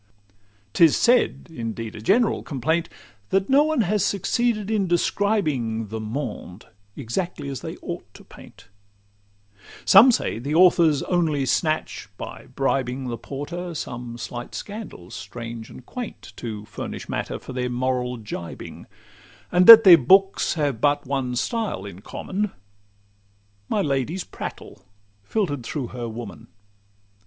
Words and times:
'Tis 0.73 0.97
said—indeed 0.97 1.95
a 1.95 2.01
general 2.01 2.41
complaint— 2.41 2.89
That 3.29 3.51
no 3.51 3.61
one 3.61 3.81
has 3.81 4.03
succeeded 4.03 4.71
in 4.71 4.87
describing 4.87 5.89
The 5.89 5.99
monde, 5.99 6.65
exactly 6.95 7.49
as 7.49 7.61
they 7.61 7.75
ought 7.83 8.11
to 8.15 8.23
paint: 8.23 8.67
Some 9.85 10.11
say, 10.11 10.39
that 10.39 10.53
authors 10.55 11.03
only 11.03 11.45
snatch, 11.45 12.09
by 12.17 12.47
bribing 12.47 13.09
The 13.09 13.17
porter, 13.17 13.75
some 13.75 14.17
slight 14.17 14.55
scandals 14.55 15.13
strange 15.13 15.69
and 15.69 15.85
quaint, 15.85 16.33
To 16.37 16.65
furnish 16.65 17.07
matter 17.07 17.37
for 17.37 17.53
their 17.53 17.69
moral 17.69 18.17
gibing; 18.17 18.87
And 19.51 19.67
that 19.67 19.83
their 19.83 19.99
books 19.99 20.55
have 20.55 20.81
but 20.81 21.05
one 21.05 21.35
style 21.35 21.85
in 21.85 22.01
common— 22.01 22.49
My 23.69 23.83
lady's 23.83 24.23
prattle, 24.23 24.83
filter'd 25.21 25.61
through 25.61 25.89
her 25.89 26.09
woman. 26.09 26.47